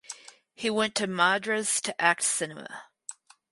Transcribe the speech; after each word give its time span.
He 0.55 0.71
went 0.71 0.95
to 0.95 1.05
madras 1.05 1.79
to 1.81 2.01
act 2.01 2.23
cinema. 2.23 2.85